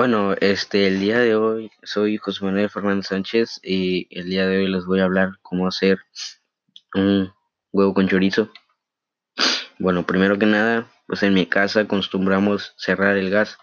Bueno, 0.00 0.34
este, 0.40 0.86
el 0.86 0.98
día 0.98 1.18
de 1.18 1.34
hoy 1.34 1.70
soy 1.82 2.16
José 2.16 2.42
Manuel 2.42 2.70
Fernández 2.70 3.08
Sánchez 3.08 3.60
y 3.62 4.08
el 4.18 4.30
día 4.30 4.46
de 4.46 4.56
hoy 4.56 4.66
les 4.66 4.86
voy 4.86 5.00
a 5.00 5.04
hablar 5.04 5.32
cómo 5.42 5.66
hacer 5.68 5.98
un 6.94 7.30
huevo 7.70 7.92
con 7.92 8.08
chorizo. 8.08 8.50
Bueno, 9.78 10.06
primero 10.06 10.38
que 10.38 10.46
nada, 10.46 10.90
pues 11.06 11.22
en 11.22 11.34
mi 11.34 11.44
casa 11.44 11.80
acostumbramos 11.80 12.72
cerrar 12.78 13.18
el 13.18 13.28
gas. 13.28 13.58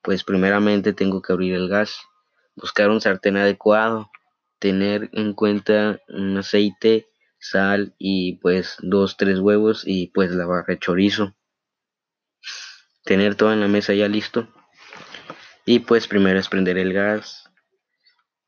Pues 0.00 0.22
primeramente 0.22 0.92
tengo 0.92 1.22
que 1.22 1.32
abrir 1.32 1.54
el 1.54 1.68
gas, 1.68 1.98
buscar 2.54 2.88
un 2.88 3.00
sartén 3.00 3.36
adecuado, 3.36 4.12
tener 4.60 5.10
en 5.12 5.34
cuenta 5.34 5.98
un 6.06 6.38
aceite, 6.38 7.08
sal 7.40 7.96
y 7.98 8.34
pues 8.36 8.76
dos, 8.78 9.16
tres 9.16 9.40
huevos 9.40 9.82
y 9.84 10.06
pues 10.14 10.30
la 10.30 10.46
barra 10.46 10.66
de 10.68 10.78
chorizo. 10.78 11.34
Tener 13.02 13.34
todo 13.34 13.52
en 13.52 13.58
la 13.58 13.66
mesa 13.66 13.92
ya 13.92 14.06
listo 14.06 14.46
y 15.64 15.80
pues 15.80 16.06
primero 16.08 16.38
es 16.38 16.48
prender 16.48 16.78
el 16.78 16.92
gas. 16.92 17.50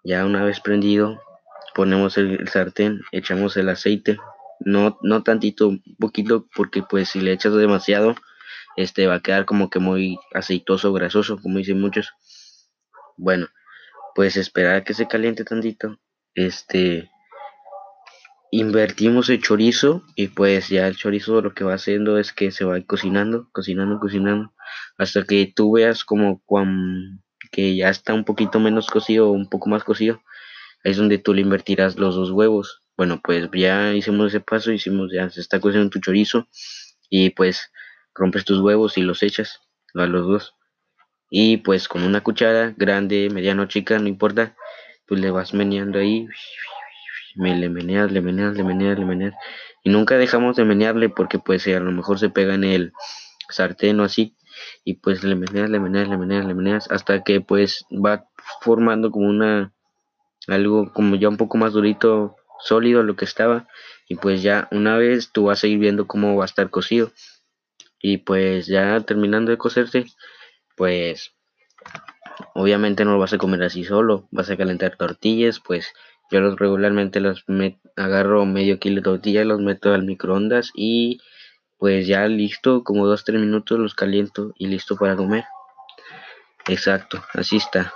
Ya 0.04 0.24
una 0.24 0.44
vez 0.44 0.60
prendido 0.60 1.20
ponemos 1.74 2.18
el, 2.18 2.48
sartén 2.48 3.00
echamos 3.12 3.56
el 3.56 3.68
aceite. 3.68 4.16
No 4.60 4.98
no 5.02 5.22
tantito 5.22 5.78
poquito 5.98 6.46
porque 6.54 6.82
pues 6.82 7.10
si 7.10 7.20
le 7.20 7.32
echas 7.32 7.54
demasiado 7.54 8.14
este 8.76 9.06
va 9.06 9.16
a 9.16 9.20
quedar 9.20 9.44
como 9.44 9.70
que 9.70 9.78
muy 9.78 10.18
aceitoso 10.34 10.92
grasoso 10.92 11.38
como 11.40 11.58
dicen 11.58 11.80
muchos. 11.80 12.12
Bueno 13.16 13.48
pues 14.14 14.36
esperar 14.36 14.76
a 14.76 14.84
que 14.84 14.94
se 14.94 15.08
caliente 15.08 15.44
tantito 15.44 15.98
este 16.34 17.10
invertimos 18.52 19.30
el 19.30 19.40
chorizo 19.42 20.04
y 20.14 20.28
pues 20.28 20.68
ya 20.68 20.86
el 20.86 20.94
chorizo 20.94 21.40
lo 21.40 21.54
que 21.54 21.64
va 21.64 21.72
haciendo 21.72 22.18
es 22.18 22.34
que 22.34 22.50
se 22.50 22.66
va 22.66 22.78
cocinando, 22.82 23.48
cocinando, 23.50 23.98
cocinando, 23.98 24.52
hasta 24.98 25.24
que 25.24 25.50
tú 25.56 25.72
veas 25.72 26.04
como 26.04 26.42
que 27.50 27.74
ya 27.74 27.88
está 27.88 28.12
un 28.12 28.24
poquito 28.24 28.60
menos 28.60 28.88
cocido 28.88 29.30
o 29.30 29.32
un 29.32 29.48
poco 29.48 29.70
más 29.70 29.84
cocido, 29.84 30.22
es 30.84 30.98
donde 30.98 31.16
tú 31.16 31.32
le 31.32 31.40
invertirás 31.40 31.96
los 31.96 32.14
dos 32.14 32.30
huevos. 32.30 32.82
Bueno, 32.94 33.22
pues 33.24 33.48
ya 33.54 33.94
hicimos 33.94 34.28
ese 34.28 34.40
paso, 34.40 34.70
hicimos 34.70 35.10
ya 35.10 35.30
se 35.30 35.40
está 35.40 35.58
cociendo 35.58 35.88
tu 35.88 35.98
chorizo 36.00 36.46
y 37.08 37.30
pues 37.30 37.72
rompes 38.14 38.44
tus 38.44 38.60
huevos 38.60 38.98
y 38.98 39.00
los 39.00 39.22
echas 39.22 39.60
a 39.94 40.04
los 40.04 40.26
dos. 40.26 40.54
Y 41.30 41.56
pues 41.56 41.88
con 41.88 42.02
una 42.02 42.20
cuchara 42.20 42.74
grande, 42.76 43.30
mediana 43.32 43.62
o 43.62 43.66
chica, 43.66 43.98
no 43.98 44.08
importa, 44.08 44.54
pues 45.06 45.22
le 45.22 45.30
vas 45.30 45.54
meneando 45.54 45.98
ahí 45.98 46.28
me 47.36 47.56
le 47.56 47.68
meneas, 47.68 48.10
le 48.12 48.20
meneas, 48.20 48.56
le 48.56 48.64
meneas, 48.64 48.98
le 48.98 49.04
meneas. 49.04 49.34
Y 49.84 49.90
nunca 49.90 50.16
dejamos 50.16 50.56
de 50.56 50.64
menearle 50.64 51.08
porque 51.08 51.38
pues 51.38 51.66
a 51.66 51.80
lo 51.80 51.92
mejor 51.92 52.18
se 52.18 52.30
pega 52.30 52.54
en 52.54 52.64
el 52.64 52.92
sartén 53.48 54.00
o 54.00 54.04
así. 54.04 54.36
Y 54.84 54.94
pues 54.94 55.24
le 55.24 55.34
meneas, 55.34 55.70
le 55.70 55.80
meneas, 55.80 56.08
le 56.08 56.16
meneas, 56.16 56.44
le 56.44 56.54
meneas. 56.54 56.90
Hasta 56.90 57.22
que 57.22 57.40
pues 57.40 57.84
va 57.90 58.28
formando 58.60 59.10
como 59.10 59.28
una... 59.28 59.72
Algo 60.48 60.92
como 60.92 61.14
ya 61.14 61.28
un 61.28 61.36
poco 61.36 61.56
más 61.56 61.72
durito, 61.72 62.34
sólido 62.60 63.02
lo 63.02 63.14
que 63.16 63.24
estaba. 63.24 63.68
Y 64.08 64.16
pues 64.16 64.42
ya 64.42 64.68
una 64.72 64.96
vez 64.96 65.30
tú 65.32 65.44
vas 65.44 65.62
a 65.62 65.68
ir 65.68 65.78
viendo 65.78 66.06
cómo 66.06 66.36
va 66.36 66.44
a 66.44 66.46
estar 66.46 66.68
cocido. 66.70 67.12
Y 68.00 68.18
pues 68.18 68.66
ya 68.66 69.00
terminando 69.00 69.52
de 69.52 69.58
cocerse, 69.58 70.06
pues 70.76 71.32
obviamente 72.54 73.04
no 73.04 73.12
lo 73.12 73.18
vas 73.18 73.32
a 73.32 73.38
comer 73.38 73.62
así 73.62 73.84
solo. 73.84 74.26
Vas 74.32 74.50
a 74.50 74.56
calentar 74.56 74.96
tortillas, 74.96 75.60
pues 75.60 75.92
yo 76.30 76.40
los 76.40 76.58
regularmente 76.58 77.20
los 77.20 77.44
agarro 77.96 78.44
medio 78.46 78.78
kilo 78.78 78.96
de 78.96 79.02
tortilla, 79.02 79.44
los 79.44 79.60
meto 79.60 79.92
al 79.92 80.04
microondas 80.04 80.70
y 80.74 81.20
pues 81.78 82.06
ya 82.06 82.26
listo, 82.28 82.84
como 82.84 83.06
2-3 83.06 83.40
minutos 83.40 83.78
los 83.78 83.94
caliento 83.94 84.52
y 84.56 84.68
listo 84.68 84.96
para 84.96 85.16
comer. 85.16 85.44
Exacto, 86.68 87.22
así 87.34 87.56
está. 87.56 87.92